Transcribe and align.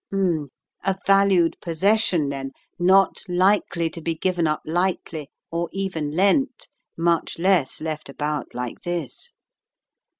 H'mn— 0.11 0.47
a 0.83 0.97
valued 1.05 1.57
possession^ 1.63 2.31
then, 2.31 2.53
not 2.79 3.21
likely 3.29 3.87
to 3.91 4.01
be 4.01 4.15
given 4.15 4.47
up 4.47 4.61
lightly, 4.65 5.29
or 5.51 5.69
even 5.71 6.09
lent, 6.09 6.69
much 6.97 7.37
less 7.37 7.79
left 7.79 8.09
about 8.09 8.55
like 8.55 8.81
this. 8.81 9.33